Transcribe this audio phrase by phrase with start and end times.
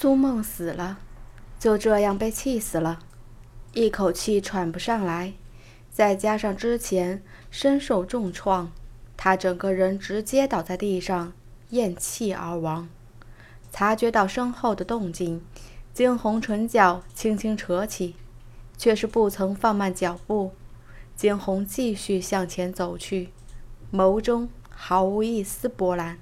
[0.00, 0.96] 苏梦死了，
[1.58, 3.00] 就这样被气死了，
[3.74, 5.34] 一口气喘不上来，
[5.90, 8.72] 再加上之前身受重创，
[9.18, 11.34] 他整个人直接倒在地上，
[11.68, 12.88] 咽气而亡。
[13.70, 15.44] 察觉到身后的动静，
[15.92, 18.16] 惊鸿唇角轻轻扯起，
[18.78, 20.52] 却是不曾放慢脚步。
[21.14, 23.28] 惊鸿继续向前走去，
[23.92, 26.18] 眸中毫无一丝波澜。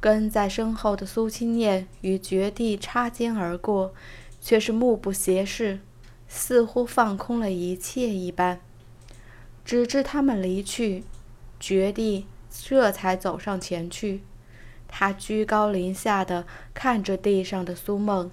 [0.00, 3.92] 跟在身后的苏清念与绝地擦肩而过，
[4.40, 5.78] 却是目不斜视，
[6.26, 8.60] 似乎放空了一切一般。
[9.64, 11.04] 直至他们离去，
[11.60, 14.22] 绝地这才走上前去。
[14.88, 18.30] 他居高临下的看着地上的苏梦，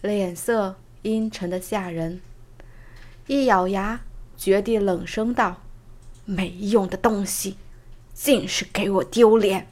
[0.00, 2.20] 脸色阴沉的吓人。
[3.28, 4.00] 一咬牙，
[4.36, 5.60] 绝地冷声道
[6.24, 7.56] ：“没用的东西，
[8.12, 9.68] 尽是给我丢脸！”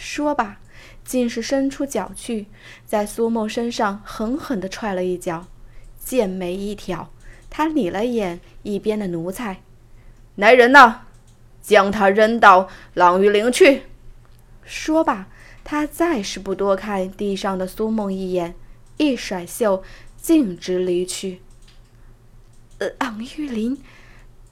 [0.00, 0.58] 说罢，
[1.04, 2.46] 竟是伸出脚去，
[2.86, 5.46] 在苏梦身上狠狠地踹了一脚，
[6.02, 7.12] 剑眉一挑，
[7.50, 9.60] 他睨了眼一边的奴才
[10.36, 11.02] ：“来人呐，
[11.60, 13.82] 将他扔到朗玉陵去！”
[14.64, 15.28] 说罢，
[15.62, 18.54] 他再是不多看地上的苏梦一眼，
[18.96, 19.82] 一甩袖，
[20.16, 21.42] 径直离去。
[22.98, 23.82] 朗玉林，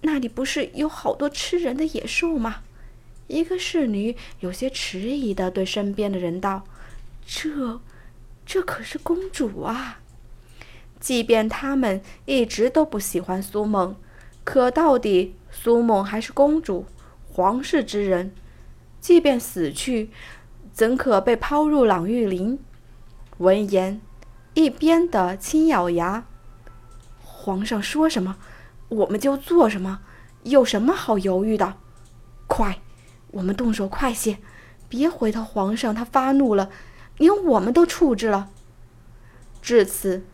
[0.03, 2.57] 那里不是有好多吃人的野兽吗？
[3.29, 6.65] 一个侍女有些迟疑的对身边的人道
[7.25, 7.81] ：“这，
[8.45, 10.01] 这可是公主啊！
[10.99, 13.95] 即便他们一直都不喜欢苏梦，
[14.45, 16.87] 可到底苏梦还是公主，
[17.31, 18.35] 皇室之人。
[19.01, 20.11] 即便死去，
[20.73, 22.59] 怎可被抛入朗玉林？”
[23.39, 24.01] 闻言，
[24.55, 26.27] 一边的轻咬牙
[27.23, 28.39] ：“皇上说什么，
[28.89, 30.01] 我们就做什么，
[30.45, 31.75] 有什么好犹豫的？
[32.47, 32.81] 快！”
[33.31, 34.39] 我们动手快些，
[34.89, 36.71] 别回头皇上他发怒了，
[37.17, 38.51] 连我们都处置了。
[39.61, 40.25] 至此，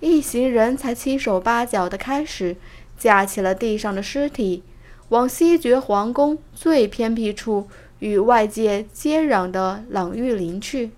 [0.00, 2.56] 一行人才七手八脚的开始
[2.98, 4.62] 架起了地上的尸体，
[5.10, 7.68] 往西决皇宫最偏僻处
[7.98, 10.90] 与外界接壤的朗玉林去。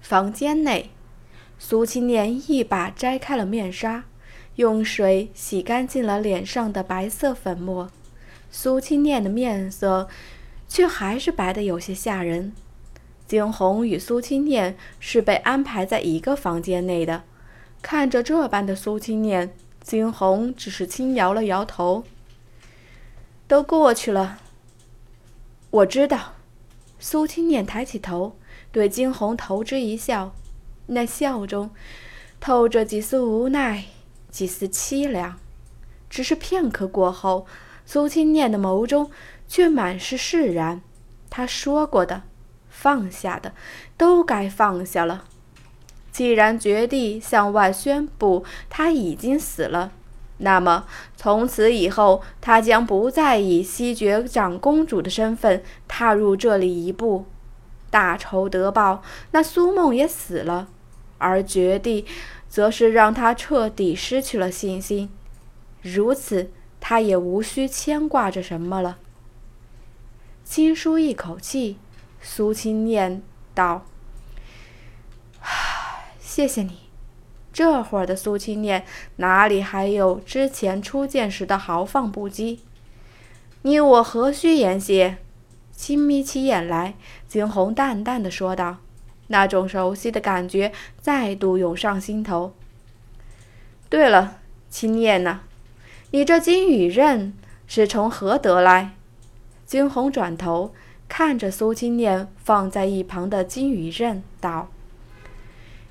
[0.00, 0.90] 房间内，
[1.58, 4.04] 苏青年一把摘开了面纱，
[4.56, 7.90] 用水洗干净了脸上的白色粉末。
[8.56, 10.08] 苏清念的面色
[10.68, 12.52] 却还是白的有些吓人。
[13.26, 17.24] 惊鸿与苏清念是被安排在一个房间内的，
[17.82, 22.04] 看着这般的苏清念，惊鸿只是轻摇了摇头。
[23.48, 24.38] 都过去了，
[25.70, 26.34] 我知道。
[27.00, 28.36] 苏清念抬起头，
[28.70, 30.32] 对惊鸿投之一笑，
[30.86, 31.70] 那笑中
[32.38, 33.86] 透着几丝无奈，
[34.30, 35.40] 几丝凄凉。
[36.08, 37.48] 只是片刻过后。
[37.86, 39.10] 苏清念的眸中
[39.46, 40.80] 却满是释然。
[41.28, 42.22] 他说过的、
[42.68, 43.52] 放下的，
[43.96, 45.24] 都该放下了。
[46.12, 49.90] 既然绝地向外宣布他已经死了，
[50.38, 50.86] 那么
[51.16, 57.26] 从此以后，他将不再以西爵长公主的身份踏入这里一步。
[57.90, 59.02] 大仇得报，
[59.32, 60.68] 那苏梦也死了，
[61.18, 62.06] 而绝地
[62.48, 65.10] 则是让他彻底失去了信心。
[65.82, 66.50] 如此。
[66.86, 68.98] 他也无需牵挂着什么了。
[70.44, 71.78] 轻舒一口气，
[72.20, 73.22] 苏清念
[73.54, 73.86] 道
[76.20, 76.80] ：“谢谢你。”
[77.54, 78.84] 这会儿的苏清念
[79.16, 82.58] 哪里还有之前初见时的豪放不羁？
[83.62, 85.16] 你我何须言谢？
[85.72, 86.96] 轻眯起眼来，
[87.26, 88.76] 惊鸿淡淡的说道，
[89.28, 90.70] 那种熟悉的感觉
[91.00, 92.52] 再度涌上心头。
[93.88, 95.40] 对了，青念呢？
[96.14, 97.34] 你这金羽刃
[97.66, 98.92] 是从何得来？
[99.66, 100.72] 惊鸿转头
[101.08, 104.68] 看着苏青念放在一旁的金羽刃，道：“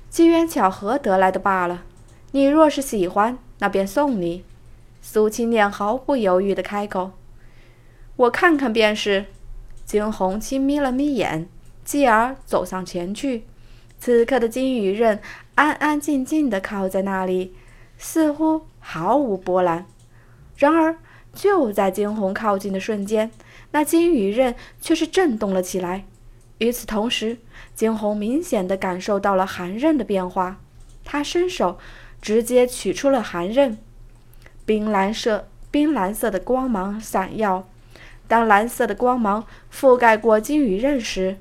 [0.08, 1.82] 机缘巧合得来的罢了。
[2.30, 4.42] 你若是喜欢，那便送你。”
[5.02, 7.10] 苏青念毫不犹豫地开口
[8.16, 9.26] ：“我看看便是。”
[9.84, 11.46] 惊鸿轻眯了眯眼，
[11.84, 13.44] 继而走上前去。
[13.98, 15.20] 此刻的金羽刃
[15.56, 17.54] 安安静静地靠在那里，
[17.98, 19.84] 似乎毫无波澜。
[20.56, 20.96] 然而，
[21.34, 23.30] 就在惊鸿靠近的瞬间，
[23.72, 26.04] 那金羽刃却是震动了起来。
[26.58, 27.38] 与此同时，
[27.74, 30.60] 惊鸿明显的感受到了寒刃的变化。
[31.04, 31.78] 他伸手
[32.22, 33.76] 直接取出了寒刃，
[34.64, 37.68] 冰蓝色、冰蓝色的光芒闪耀。
[38.26, 41.36] 当蓝色的光芒覆盖过金羽刃时，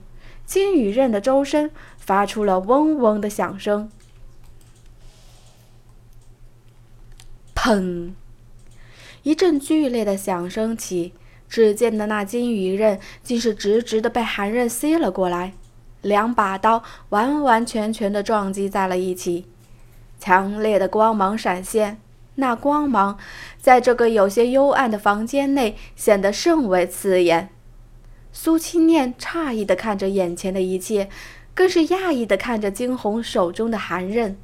[0.45, 3.89] 金羽刃的周身发出了嗡嗡的响声。
[7.55, 8.11] 砰！
[9.23, 11.13] 一阵剧烈的响声起，
[11.49, 15.53] 只见的那金羽刃竟是直直的被寒刃吸了过来。
[16.01, 19.45] 两把刀完完全全的撞击在了一起，
[20.19, 21.99] 强烈的光芒闪现。
[22.35, 23.17] 那光芒
[23.61, 27.49] 在这个有些幽暗的房间内显得甚为刺眼。
[28.33, 31.07] 苏清念诧异的看着眼前的一切，
[31.53, 34.35] 更是讶异的看着惊鸿手中的寒刃。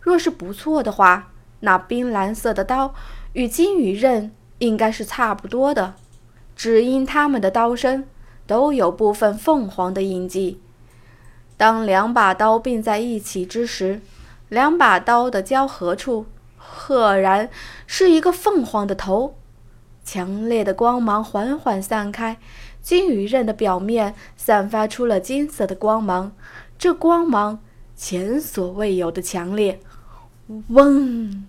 [0.00, 2.94] 若是不错的话，那冰蓝色的刀
[3.32, 5.94] 与金羽刃应该是差不多的，
[6.56, 8.06] 只因他们的刀身
[8.46, 10.60] 都有部分凤凰的印记。
[11.56, 14.00] 当两把刀并在一起之时，
[14.48, 16.26] 两把刀的交合处。
[16.62, 17.48] 赫然
[17.86, 19.34] 是一个凤凰的头，
[20.04, 22.36] 强烈的光芒缓缓散开，
[22.80, 26.32] 金羽刃的表面散发出了金色的光芒，
[26.78, 27.60] 这光芒
[27.96, 29.80] 前所未有的强烈。
[30.68, 31.46] 嗡，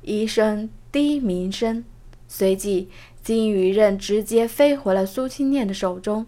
[0.00, 1.84] 一声低鸣声，
[2.28, 2.90] 随即
[3.22, 6.26] 金羽刃直接飞回了苏清念的手中，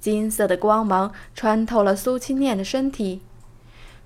[0.00, 3.20] 金色的光芒穿透了苏清念的身体，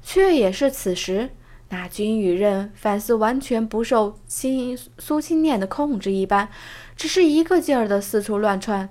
[0.03, 1.31] 却也是此时。
[1.69, 6.49] 那金羽刃反似完全不受青苏青念的控制一般，
[6.97, 8.89] 只是一个劲儿的四处乱窜，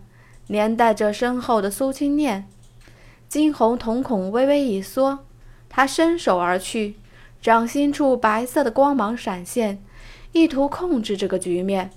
[0.48, 2.48] 连带着身后的苏青念。
[3.28, 5.20] 惊鸿瞳孔微微一缩，
[5.70, 6.96] 他伸手而去，
[7.42, 9.84] 掌心处白色的光芒闪现，
[10.32, 11.92] 意图控制这个局面。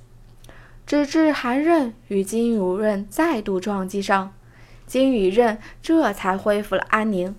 [0.87, 4.35] 直至寒刃与金羽刃再度撞击上，
[4.87, 7.35] 金羽刃这才恢复了安宁。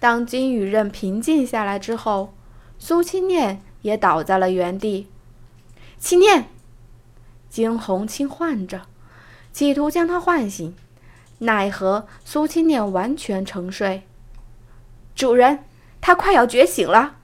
[0.00, 2.34] 当金羽刃平静下来之后，
[2.80, 5.06] 苏清念也倒在了原地。
[5.98, 6.48] 青念，
[7.48, 8.82] 惊鸿轻唤着，
[9.52, 10.74] 企图将他唤醒，
[11.38, 14.02] 奈何苏清念完全沉睡。
[15.14, 15.64] 主人，
[16.00, 17.18] 他快要觉醒了。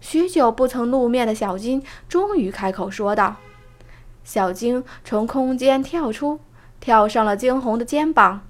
[0.00, 3.36] 许久不曾露面的小金终于开口说道。
[4.24, 6.40] 小金从空间跳出，
[6.80, 8.46] 跳上了惊鸿的肩膀。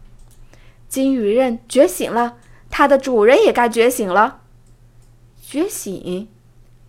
[0.88, 2.36] 金羽刃觉醒了，
[2.70, 4.40] 它的主人也该觉醒了。
[5.42, 6.28] 觉醒。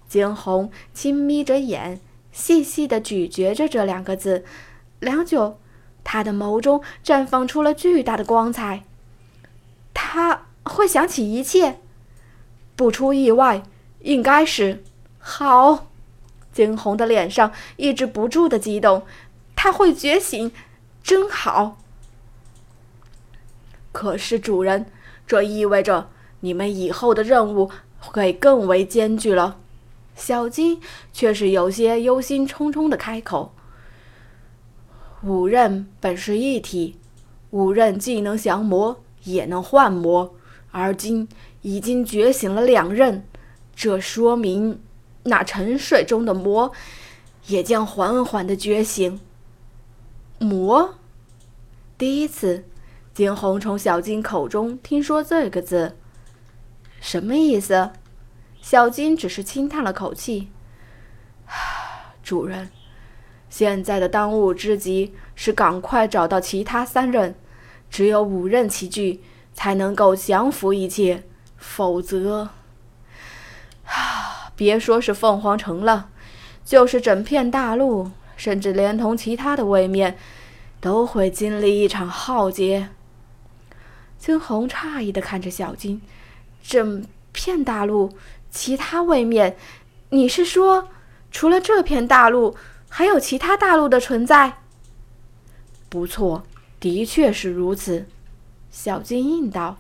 [0.08, 2.00] 惊鸿轻眯着眼，
[2.32, 4.46] 细细地咀嚼着这两个字，
[5.02, 5.60] 良久，
[6.06, 8.84] 他的眸中绽放出了巨大的光彩。
[9.94, 11.82] 他会想起一切，
[12.78, 13.64] 不出意外，
[14.00, 14.84] 应该是
[15.20, 15.88] 好。
[16.54, 19.04] 惊鸿的脸上抑制不住的激动，
[19.56, 20.52] 他会觉醒，
[21.04, 21.78] 真好。
[23.92, 24.88] 可是主人，
[25.28, 26.10] 这意味着
[26.40, 29.60] 你们以后的任务会更为艰巨了。
[30.16, 30.82] 小金
[31.14, 33.54] 却是有些忧心忡忡的开口
[35.22, 36.98] ：“五刃本是一体，
[37.52, 40.34] 五刃既能降魔，也能幻魔，
[40.72, 41.30] 而今
[41.62, 43.24] 已经觉醒了两刃，
[43.78, 44.82] 这说明
[45.26, 46.72] 那沉睡中的魔
[47.46, 49.22] 也将缓缓的觉醒。
[50.40, 50.96] 魔，
[51.96, 52.66] 第一次，
[53.14, 55.96] 惊鸿从小金口中听说这个字，
[57.00, 57.92] 什么意思？”
[58.60, 60.50] 小金只是轻叹了口气
[62.24, 62.72] ：“主人，
[63.48, 67.36] 现在的当务之急是赶快找到其他三刃，
[67.92, 69.22] 只有五刃齐聚，
[69.54, 71.24] 才能够降服一切。
[71.56, 72.50] 否则，
[74.58, 76.10] 别说是凤凰城了，
[76.66, 80.18] 就是整片大陆，甚至连同其他的位面，
[80.82, 82.90] 都会经历一场浩劫。”
[84.20, 86.02] 惊鸿诧异的看着小金
[86.62, 88.12] ：“整片大陆？”
[88.50, 89.56] 其他位面，
[90.10, 90.90] 你是说，
[91.30, 92.56] 除了这片大陆，
[92.90, 94.58] 还有其他大陆的存在？
[95.88, 96.44] 不错，
[96.80, 98.08] 的确是如此。
[98.72, 99.78] 小金应道。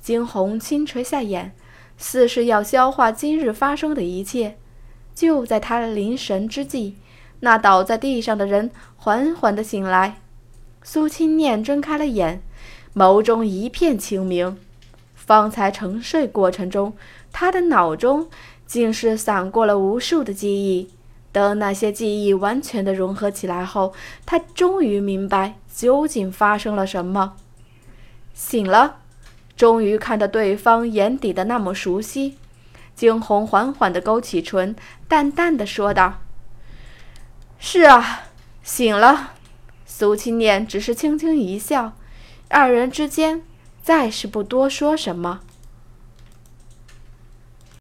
[0.00, 1.52] 惊鸿轻垂下眼，
[1.96, 4.56] 似是要消化今日发生的一切。
[5.14, 6.96] 就在他临神之际，
[7.40, 10.20] 那倒在地上的人缓缓地醒来。
[10.82, 12.42] 苏清念睁开了眼，
[12.94, 14.58] 眸中一片清明。
[15.14, 16.92] 方才沉睡过程中。
[17.32, 18.28] 他的脑中
[18.66, 20.88] 竟是闪过了无数的记忆，
[21.32, 23.92] 等那些记忆完全的融合起来后，
[24.24, 27.34] 他终于明白究竟发生了什么。
[28.32, 29.00] 醒了，
[29.56, 32.36] 终于看到对方眼底的那么熟悉。
[32.94, 34.76] 惊鸿缓缓地勾起唇，
[35.08, 36.20] 淡淡的说道
[37.58, 38.22] ：“是啊，
[38.62, 39.32] 醒了。”
[39.84, 41.92] 苏青念只是轻轻一笑，
[42.48, 43.42] 二人之间
[43.82, 45.40] 再是不多说什么。